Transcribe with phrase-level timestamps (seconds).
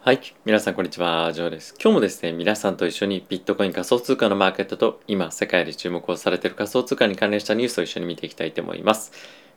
[0.00, 0.20] はい。
[0.44, 1.32] 皆さん、こんにちは。
[1.32, 1.74] ジョーです。
[1.82, 9.10] 今日もですね、皆さんと一緒にビットコイン仮想通貨のマーケットと今、世界で注目をされている仮想通貨に関連したニュースを一緒に見ていきたいと思います。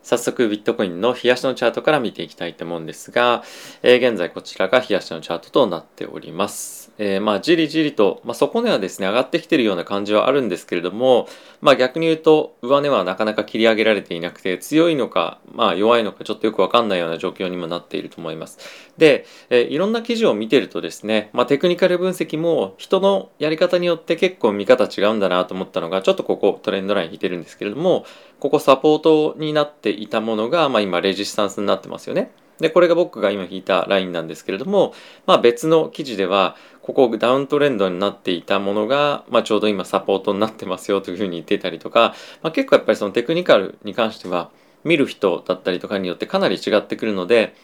[0.04, 3.44] 早速、ビットコインの冷やしのチャートから見ていきたいと思うんですが、
[3.84, 6.82] えー、現在こちらが冷やしのチャートとなっております。
[6.98, 11.28] えー、まあじりじりと、まあ、底値はですね上がってきてるような感じはあるんですけれども、
[11.62, 18.60] まあ、逆に言うと上値はなかなか切り上げられていなくて強いのか、まあ、弱いのかちょっとよくわかんないような状況にもなっていると思います。
[18.98, 28.06] で、えー、いろんな記事を見てるとですね、まあ、テクニカル分析も人のやり方によって結構見方違うんだなと思ったのがちょっとここトレンドライン引いてるんですけれども
[28.40, 32.32] ここサポートになってていたものが、まあ、今レジスタンスになってますよね。
[32.60, 34.94] で、これが僕が今引いたラインなんですけれども、
[35.26, 44.52] まあ別の記事では、ここダウントレンドになっていたものが、まあちょうど今サポートになってますよというふうに言ってたりとか、まあ結構やっぱりそのテクニカルに関しては、
[44.84, 47.56] 見る人だったりとかによってかなり違ってくるので、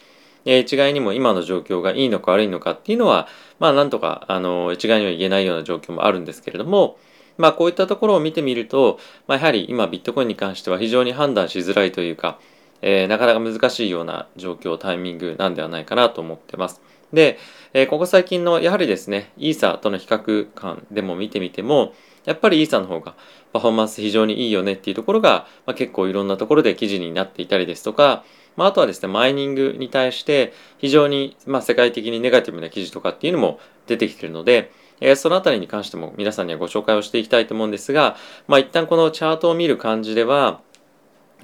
[0.45, 3.27] え一概にも今の状況がいいのか悪いのかっていうのは、
[3.59, 6.97] まあなんとか、あの、一概には言えないような状況もあるんですけれども、
[7.37, 12.39] まあこういったところを見てみると、まあやはり今ビットコインに関しては非常に判断しづらいというか、
[12.81, 16.81] えー、なかなか難しいような状況、タイミングなんではないかなと思ってます。
[17.13, 17.37] で、
[17.73, 21.93] えー、ここ最近のやはりですね、イーサとの比較感でも見てみても、
[22.25, 23.15] やっぱりイーサの方が
[23.53, 28.23] パフォーマンス非常にいいよねっていうところが、まあ、結構いろんなところで記事になっていたりですとか、
[28.57, 38.15] まあ、あとはですね、マイニングに対して非常に、まあ、世界的にネガティブな記事とかっていうのも出てきてるので、えー、そのあたりに関しても皆さんにはご紹介をしていきたいと思うんですが、
[38.47, 40.61] まあ、一旦このチャートを見る感じでは、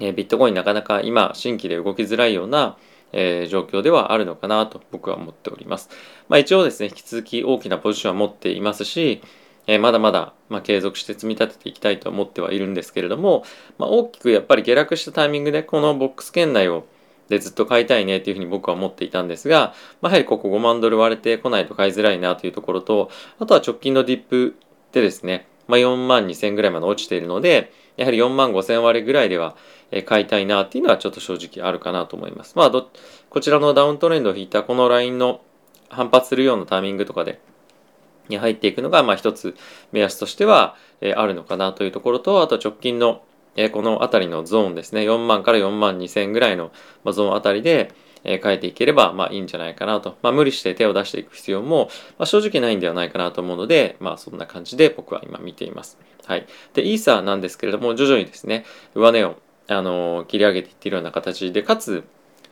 [0.00, 2.76] えビットコインなかなか今新規で動きづらいような、
[3.12, 5.88] えー、状況ではあるのかなと僕は思っております。
[6.28, 9.22] まあ、一応ですね、引き続き大きなポジションは持っていますし、
[9.66, 13.44] えー、まだまだ、まあ、継続して積み立てていきたいと思ってはいるんですけれども、
[13.78, 16.86] まあ、大きくやっぱり下落したタイミングでこのボックス圏内を
[17.28, 24.56] でずっと買いたいねっていうふうに僕は思っていたんですが、まあ、やはりここ5万ドル割れてこないと買いづらいなというところと、あとは直近のディップ
[24.92, 29.56] でですね、まあ、4万2000ぐらいまで落ちているので、やはり4万5000割ぐらいでは
[30.04, 32.54] 買いたいなっていうのはちょっと正直あるかなと思います。
[32.56, 32.90] まあど、
[33.30, 35.40] こちらのダウントレンドを引いたこのラインの
[35.88, 37.40] 反発するようなタイミングとかで
[38.28, 39.54] に入っていくのが、まあ一つ
[39.92, 43.22] 目安としては、えあるのかなというところと、あと直近の、
[43.56, 46.72] えこの辺りのゾーンですね、4万から4万2千ぐらいの
[47.04, 47.92] ゾーンあたりで、
[48.24, 50.16] え変えていければ、まあいいんじゃないかなと。
[50.22, 51.88] まあ無理して手を出していく必要も、
[52.18, 55.98] まあ、正直ないんではないかなと思うので、まあそんな感じで僕は今見ています。
[56.24, 56.46] はい。
[56.72, 58.64] で、イーサーなんですけれども、徐々にですね、
[58.94, 62.04] 上値を、あの切り上げていっているような形で、かつ、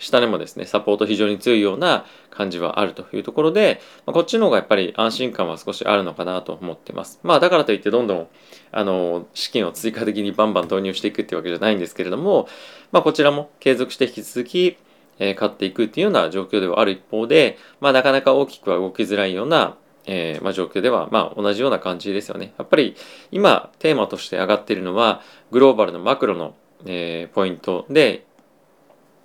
[0.03, 7.21] 下値もですね、サポート非常に強いような感じはあるというところで、まあ、こっちの方がやっぱり安心感は少しあるのかなと思ってます。
[7.23, 8.29] まあだからといってどんどん、
[8.73, 12.49] あの、資金を追加的にバンバン投入していくっていうわけじゃないんですけれども、
[12.91, 14.77] まあこちらも継続して引き続き、
[15.19, 19.77] えー、買っていくっていうような状況ではある一方で、まあなかなか大きくは動きづらいような
[20.07, 22.55] えー、まあ、状況では、まあ、同じような感じですよね。
[22.59, 22.97] やっぱり
[23.31, 26.55] 今テーマとして上がっているのはグローバルのマクロの、
[26.87, 28.25] えー、ポイントで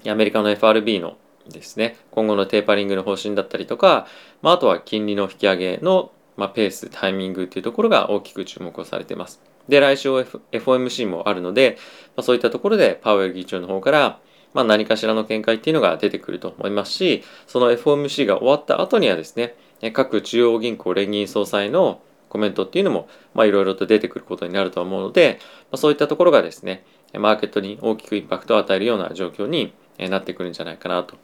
[0.06, 4.08] アメリカの FRB のですね今後のテーパリングの方針だったりとか、
[4.42, 9.42] まあ、あとは金利の引き上げの、まあ、ペースタイミングっていうところが大きく注目をされています。
[9.68, 11.78] で来週 FOMC もあるので、
[12.16, 14.20] まあ、そういったところでパウエル議長の方から
[14.54, 19.56] まあ、何かしらの見解っていうのが出てくると思いますしその FOMC が終わった後にはですね
[19.94, 23.08] 各中央銀行連銀総裁のコメントっていうのも
[23.46, 31.16] いろいろと出てくることになると思うので、まあ、そういったところがですねマーケットに大きくインパクトを与えるような状況になってくるんじゃないかなと。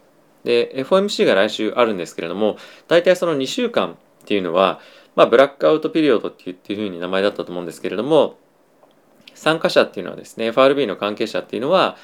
[0.44, 2.58] で FOMC が来週あるんですけれども
[2.90, 3.96] 大体その2週間っ
[4.26, 4.82] ていうのは、
[5.16, 8.36] まあ、ブラックアウトピリオドっていうふうに名前だったと思うんですけれども
[9.36, 11.96] 参加者っていうのはですね FRB の関係者っていうのは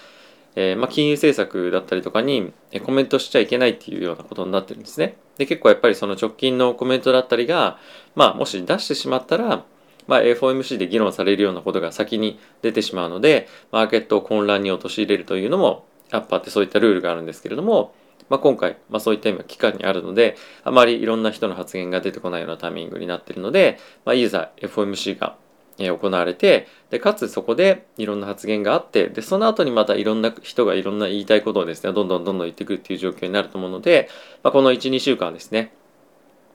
[0.56, 2.52] えー、まあ、金融政策だったりとかに
[2.84, 5.16] コメントしちゃいけないっていうようなことになってるんですね。
[5.38, 7.78] で結構やっぱりその直近のコメントだったりが、
[8.16, 9.64] まあ、もし出してしまったら、
[10.08, 17.94] まあ、FOMC で議論されるようなことが先に出てしまうのでマーケットを混乱に陥れるというのもアッパーってそういったルールがあるんですけれども、
[18.30, 25.38] まあ、今回、まあ、そういった今期間にあるのであまりいろんな人の発言が出てこないようなタイミングになっているので、まあ、いざ FOMC が
[25.78, 34.10] 行われてでかつそこでいろんな発言があってでその後にまたいろんな人がいろんな言いたいことをですねどんどんどんどん言ってくるっていう状況になると思うので、
[34.44, 35.72] まあ、この12週間ですね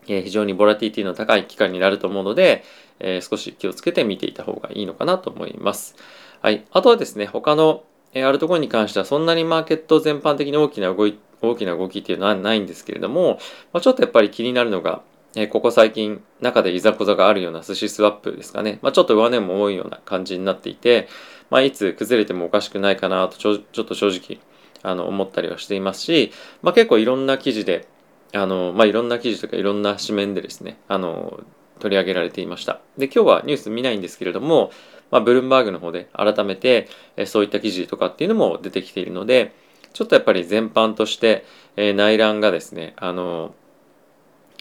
[0.09, 2.65] え非常にボラティティの高い期間になると思うので、
[3.01, 5.97] えー、少し気をつけて見ていた方がいいのかなと思います。
[6.43, 7.85] はい、あとはですね他の
[8.23, 13.39] アルトコインに関してはそんなにマーケット全般的に大きな動い大きな動きっていうのはないんですけれども、
[13.73, 15.03] まあ、ちょっとやっぱり気になるのが
[15.37, 21.09] えここ最近中でいざこざがあるような寿司スワップですかね、まあ、ちょっと上値も多いような感じになっていて、
[21.51, 24.41] まあ、いつ崩れてもおかしくないかなとちょちょっと正直
[24.83, 26.33] あの思ったりはしていますし、
[26.63, 27.89] まあ、結構いろんな記事で
[28.35, 31.41] あの、まあ、いろんな記事とかいろんな紙面でですね、あの、
[31.79, 32.81] 取り上げられていました。
[32.99, 34.71] で、今日はニュース見ないんですけれども、
[35.15, 39.55] まあ、ブルームバーグの方で改めて、えそういった記事とかっていうのも出てきているので、
[39.93, 41.45] ちょっとやっぱり全般として、
[41.77, 43.55] え、内乱がですね、あの、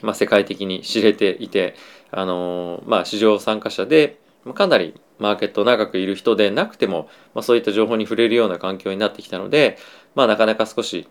[0.04, 1.74] まあ、世界的に知れていて、
[2.12, 4.20] あの、まあ、市場参加者で、
[4.54, 9.80] かなりマーケット長くいる人でなくても、まあ、そういった情報に触れるような環境になってきたので、
[10.14, 11.08] まあ、なかなか少し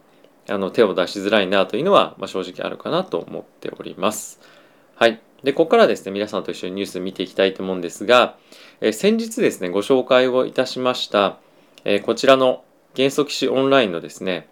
[0.49, 4.39] あの手を出しづらいなというのは、まあ、正直あるかなと思っております。
[4.95, 5.32] はい。
[5.45, 8.37] で、ここからですね、皆さんと一緒にニュース見ていきたいと思うんですが、
[8.81, 11.39] え、先日ですね、ご紹介をいたしました、
[11.85, 14.49] え、こちらの元素騎士オンラインのですね、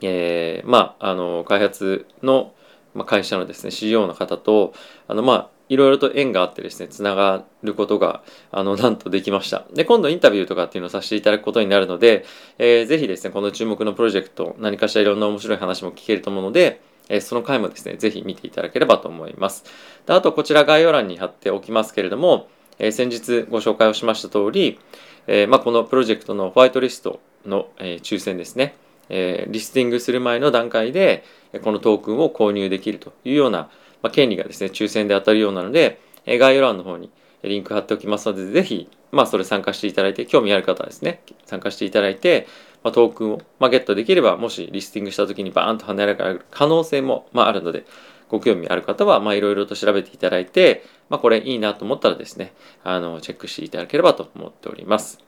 [0.00, 2.52] えー、まあ、あの、開発の、
[2.94, 4.74] ま、会社のですね、CEO の方と、
[5.08, 9.64] あの、まあ、いろいろと縁があってですね、つながることが、あの、なんとできました。
[9.72, 12.24] で、今度インタビューとかっていうのをさせていただくことになるので、
[12.58, 19.64] えー、ぜひですね、この注目のプロジェクト、何かしらいろんな面白い話も聞けると思うので、え、その回もですね、ぜひ見ていただければと思います。
[20.06, 22.48] であと、こちら概要欄に貼っておきますけれども、
[22.78, 24.78] え、先日ご紹介をしました通り、
[25.26, 28.74] え、まあ、このプロジェクトのホワイトリストの、え抽選ですね、
[29.08, 31.24] えリスティングする前の段階で、
[31.62, 33.68] このトークンを購入できるというような、
[34.02, 37.10] まあ、権利がですね、抽選で当たるようなので、え概要欄の方に
[37.48, 42.46] リンク貼っておきますので、ぜひ、まあ、それ参加していただいて、興味ある方はですね、参加していただいて、
[42.82, 47.84] まあ、トークンを、まあ、ゲットできれば、もしリスティングした時にバーンと跳ね上がる可能性も、まあ、あるので、
[48.28, 52.52] ご興味ある方は、まあ、いろいろと調べていただいて、まあ、これいいなと思ったらですね、
[52.82, 55.18] あの、チェックしていただければと思っております。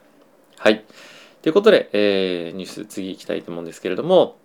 [0.57, 0.83] はい。
[1.41, 4.37] ということで、えー、ニュース次行きたいと思うんですけれども、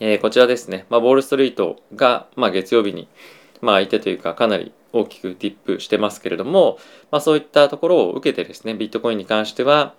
[0.00, 3.08] えー、こちらですね、まあ、ウォールストリートが、まあ、月曜日に、
[3.60, 6.78] まあ、相手というかかなり大きくディップしてますけれども、
[7.10, 9.94] まあ、そういったところを受けてですねビットコインに関しては、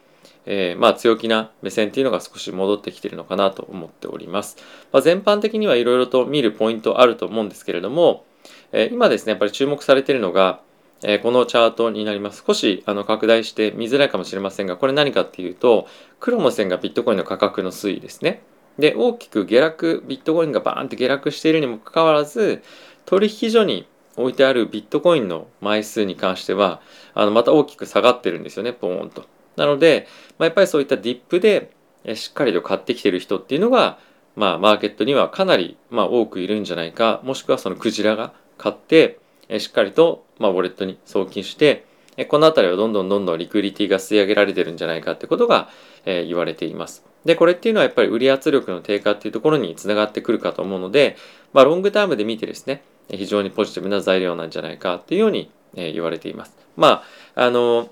[0.45, 4.57] えー、まあ強気な目線っていうのが少し戻ってきてるのかなと思っております、
[4.91, 8.25] まあ、全般的にはいろいろと見るポイントあると思うんですけれども、
[8.71, 10.61] えー、今ですねやっぱり注目されているのが、
[11.03, 12.43] え、このチャートになります。
[12.45, 15.87] 少しあの拡大して見づらいかもしれませんがこれ何かっていうと
[16.19, 18.41] 黒の線がビットコインの価格の推移ですね。
[18.79, 22.61] で大きく下落ビットコインがバーンって下落しているにもかかわらず
[23.05, 23.87] 取引所に
[24.17, 26.81] 置いてあるビットコインの枚数に関しては
[27.13, 29.25] あのまた大きく下がってるんですよねポーンと。
[29.55, 30.07] なので、
[30.37, 31.71] まあ、やっぱりそういったディップで
[32.15, 33.97] しっかりと買ってきてる人っていうのが、
[34.35, 39.19] まあ、マーケットにはかなり、まあ、多くいるんじゃないかもしくはそのクジラが買って
[39.59, 41.85] しっかりと、まあ、ウォレットに送金して
[42.29, 45.69] この辺りはどんどんどんどんリクリティが吸い上げられてるんじゃないかってことが、
[46.05, 47.03] えー、言われています。
[47.25, 51.17] で、これっていうのはやっぱり売り圧力の低下っていうところにつながってくるかと思うので、
[51.51, 56.55] まあ、ロングタームで見てですね、非常にポジティブな材料なんじゃないかっていうように、え、言われています。
[56.75, 57.03] ま
[57.35, 57.89] あ、あの、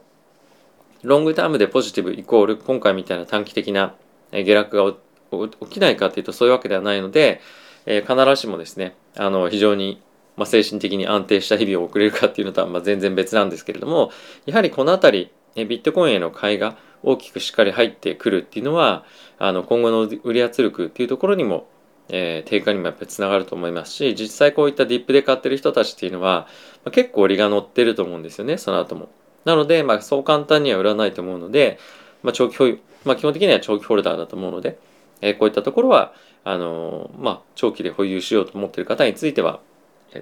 [1.04, 3.94] ロングタームでポジティブイコール今回みたいな短期的な
[4.32, 4.98] 下落
[5.32, 7.42] が起きないかっていうとそういうわけではないので、
[7.86, 10.02] え、必ずしもですね、あの、非常に
[10.36, 14.12] まあ、精神的に安定した日々を送れるかっていうのとはまあ全然別なんですけれども
[14.46, 19.06] やはりこの辺りビットコインへの買いが大きくしっかり入ってくるっていうのは
[19.38, 21.68] あの今後の売り圧力っていうところにも、
[22.10, 26.48] えー、低下にもやっぱりつながると思いますし実際こういったディップで買ってる人たちっていうのは、
[26.84, 29.10] まあ、結構利が乗ってると思うんですよねその後も。
[29.46, 31.78] なので、まあ、そう簡単には売らないと思うので、
[32.22, 34.78] まあ、長期保有、まあ、基本的には長期ホルダーだと思うので、
[35.22, 36.14] えー、こういったところは
[36.46, 39.60] あのー、まあ、長期で保有しようと思っている方については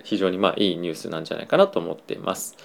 [0.04, 2.58] 非常にまあいいニュースなんじゃないかなと思っています。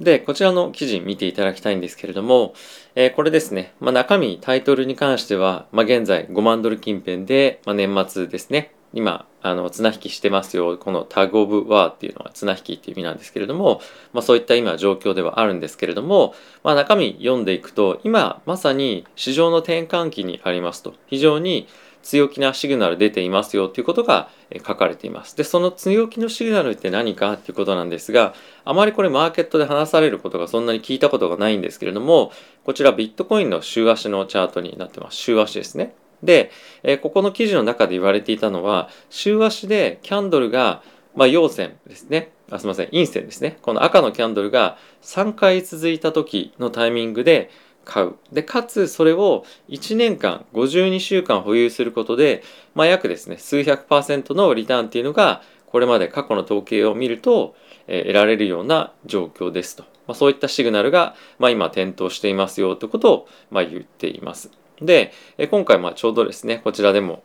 [0.00, 2.54] で、こちらの記事見ていただきたいんですけれども、
[2.94, 10.78] えー、これですね、まあ、中身、タイトルに関しては、まあ、現在5万ドル近辺で、まあ、年末ですね、今、あの、綱引きしてますよ。
[10.78, 13.80] このタグオブワーっていうのは綱引きっていう意味なんですけれども、
[14.12, 21.68] まあそういった今状況ではあるんですけれども、まあ中身読んでいくと、今まさに市場の転換期にありますと、非常に
[22.08, 24.30] 強気なシグナル出ていますよということが
[24.66, 25.36] 書かれています。
[25.36, 28.32] で、その強気のシグナルって何かっていうことなんですが、
[28.64, 32.32] あまりこれマーケットで話されることがそんなに聞いたことがないんですけれども、
[32.64, 35.18] こちらビットコインの週足のチャートになってます。
[35.18, 35.94] 週足ですね。
[36.22, 36.50] で、
[36.82, 40.82] えここの記事の中で言われていたのは、週足でキャンドルが、
[41.14, 42.32] まあ、陽線ですね。
[42.50, 43.58] あすみません、陰線ですね。
[43.60, 47.50] この赤のキャンドルが3回続いた時のタイミングで、
[47.84, 48.14] 買う。
[48.32, 52.42] で、かつそれを1年間、52週間保有することで、
[52.74, 57.54] まあ、約ですね、数百パーセントのリターンっていうのが、これまで過去の統計を見ると、
[57.86, 59.84] えー、得られるような状況ですと。
[60.06, 64.50] まあ、そういったシグナルが、まあ、今点灯していますよということを、まあ、言っています。
[64.80, 67.22] で、えー、今回まあちょうどですね、こちらでも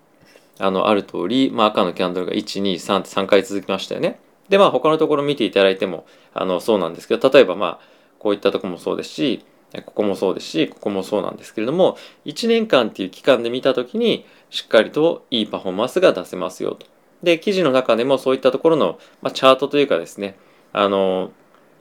[0.60, 4.19] あのある通り、まあ、赤のキャンドルが1、2、3って3回続きましたよね。
[4.50, 7.79] で、まあ他のところ見ていただいてもあのそうなんですけど、例えばまあ
[8.19, 9.45] こういったとこもそうですし、
[9.82, 16.86] ここもそうですしここもそうなんですけれども1年間っていう期間で見た時にしっかりといいパフォーマンスが出せますよと。
[17.24, 20.38] で、記事の中でもそういったところの、まあ、チャートというかですね、
[20.74, 21.32] あの、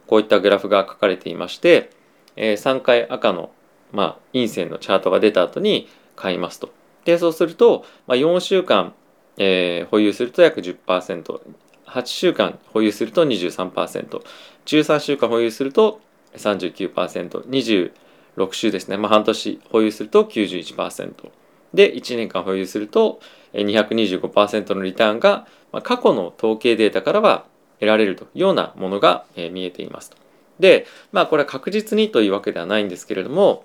[0.07, 1.91] こういったグラフが書かれていまして、
[2.37, 3.51] えー、3回赤の、
[3.91, 6.71] まあ、陰線のチャートが出た後に買いますと。
[7.05, 8.95] で、そうすると、まあ、4週間、
[9.37, 11.41] えー、保有すると約10%、
[11.87, 14.23] 8週間保有すると23%、
[14.65, 16.01] 13週間保有すると
[16.35, 21.31] 39%、26週ですね、まあ、半年保有すると91%、
[21.75, 23.21] で、1年間保有すると
[23.55, 27.47] 225%のリターンが、まあ、過去の統計データからは
[27.81, 30.13] 得られるというようなものが、見えています。
[30.61, 33.65] で、まあこれは確実にというわけではないんですけれども、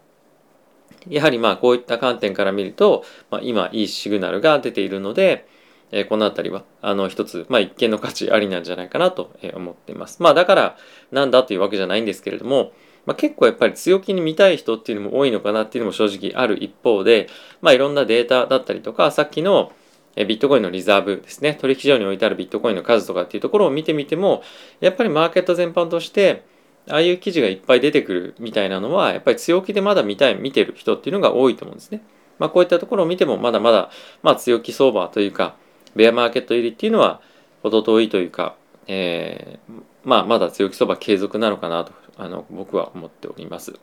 [1.07, 5.47] やはりまあこういった観点から見ると、まあ、今いいシグナルが出ているので、
[5.91, 10.21] えー、この辺りはあの一つ、まあ、一見の価値ありなんじゃないかなと思っています。
[10.21, 10.77] まあだから
[11.11, 12.73] なんだというわけじゃないんですけれども、
[13.05, 17.29] まあ、結構やっぱり強気に見たい人っていうのも多いのかなっていうのも正直ある一方で、
[17.61, 19.71] まあ、いろんなデータだったりとかさっきの
[20.15, 24.41] ビットコインのリザーブですね取引所に置いてあるビットコインの数とかっていうところを見てみても
[24.79, 26.43] やっぱりマーケット全般として
[26.89, 32.01] ああいう記事がいっぱい出てくるみたいなのはやっぱり強気でまだ見たい見てる人っていうのが多いと思うんですね。
[32.39, 33.89] まあ、こういったところを見てもまだまだ、
[34.21, 35.55] まあ、強気相場というか
[35.97, 37.21] ベアマーケット入りっていうのは
[37.63, 38.55] 程遠いというか、
[38.87, 43.73] えー、まあ、まだ強気相場継続なのかなとあの僕は思っております。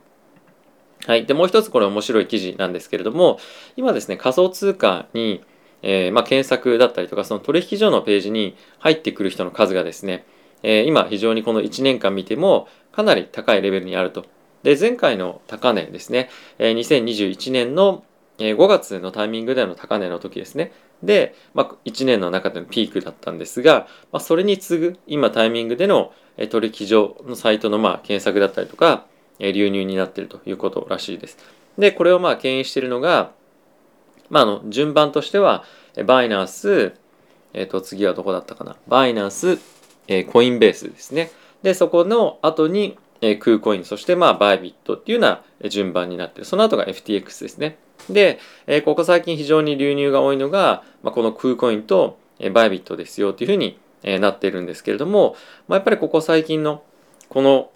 [1.07, 1.27] はい。
[1.27, 3.39] で、もう一つこれ面白い記事なんですけれども、
[3.77, 5.45] 今ですね、仮想通貨に、
[5.83, 10.25] えー、まあ、検索だったりとか、その取引所のページに入ってくる人の数がですね、
[10.63, 14.25] えー、今非常にこの1年間見てもかなり高いレベルにあると。
[14.63, 18.03] で、前回の高値ですね、えー、2021年の
[18.39, 20.73] 5月のタイミングでの高値の時ですね。
[21.05, 26.13] で、まあ、1年の中でのピークだったんですが、まあ、それに次ぐ今タイミングでの
[26.51, 29.07] 取引所のサイトのまあ検索だったりとか、
[29.39, 31.39] 流入になっているということらしいです。
[31.79, 33.33] で、これをまあ牽引しているのが、
[34.31, 35.65] まあ、あの順番としては、
[36.07, 36.95] バイナンス、
[37.53, 38.77] えっ、と、次はどこだったかな。
[38.89, 39.59] バイナンス、
[40.09, 41.31] え、コインベースですね。
[41.63, 45.31] で、そこの後に、え、クーコイン、そしてまあ、バイビットっていうよう
[45.63, 46.45] な順番になってる。
[46.45, 47.79] その後が FTX ですね。
[48.11, 55.37] で、え、ここ最近非常に流入が多いのが、まあ、このクーコインと、え、バイビットですよっていうふうに、え、なっているんですけれども、
[55.69, 56.83] まあ、やっぱりここ最近の
[57.29, 57.71] この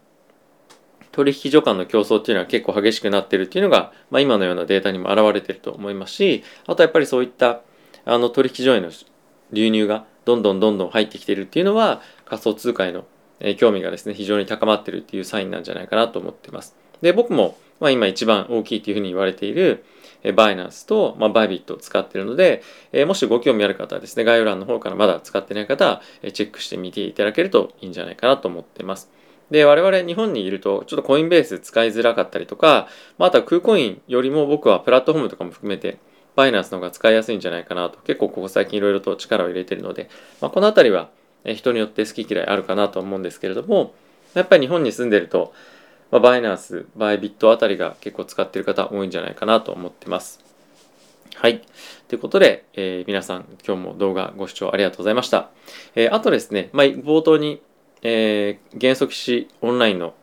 [1.18, 7.62] 取引所間の競争っていうのは結構激しくなってるっていうのが、まあ、今のようなデータにも表れてると思いますしあとやっぱりそういった
[8.04, 8.90] あの取引所への
[9.52, 13.04] 流入がどんどんどんどん入ってきてるっていうのは仮想通貨への
[13.40, 16.76] え興味がですね非常に高まってるっていうサインなんじゃないかなと思ってます。
[17.02, 19.84] で僕も、まあ、今一番大きいというふうに言われている
[20.22, 26.02] えバイナンスと、まあ、バイビットを使ってるので、えもしご興味ある方はですね概要欄の方からまだ使ってない方は
[26.32, 29.10] チェックしてみていただけるといいんじゃないかなと思ってます。
[29.50, 35.98] で、我々日本にいると、ちょっとコインベース使いづらかったりとか、まあ、あとはクーコインよりも僕はプラットフォームとかも含めて、
[36.36, 40.10] バイナンスの方が使いやすいんじゃないかなと、結構ここ最近いろいろと力を入れてるので、
[40.42, 41.08] まあ、この辺りは
[41.44, 43.94] 人によって好き嫌いあるかなと思うんですけれども、
[44.34, 45.52] やっぱり日本に住んでると、
[46.10, 50.40] まあ、バイナンス、バイビットあたりが結構使ってる方多いんじゃないかなと思ってます。
[51.34, 51.62] はい。
[52.08, 55.50] ということで、えー、皆さん今日も動画ご視聴ありがとうございました。
[55.94, 57.60] えー、あとですね、まあ、冒頭に
[58.02, 60.14] えー、原則士オンラインの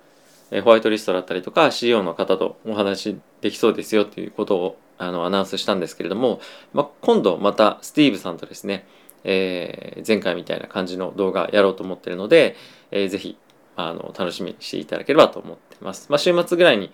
[0.64, 6.40] ホワイトリストだったりとか CEO の方とお話できそうですよということをあのアナウンスしたんですけれども、
[6.74, 8.88] まあ、今度またスティーブさんとですね、
[9.26, 12.56] えー、前回みたいな感じの動画やろうと思ってるので、
[12.92, 13.38] えー、ぜひ
[13.76, 16.08] あの楽しみにしていただければと思ってます。
[16.10, 16.92] まあ、週末ぐらいに、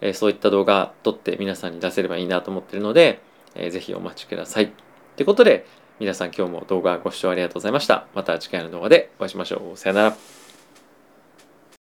[0.00, 3.20] えー、そういった動画撮って皆さんに出せればいいなと思ってるので、
[3.54, 4.72] えー、ぜひお待ちください。
[5.16, 5.66] ということで、
[6.00, 8.06] 皆さん今日も動画ご視聴ありがとうございました。
[8.14, 9.76] また次回の動画でお会いしましょう。
[9.76, 10.41] さよなら。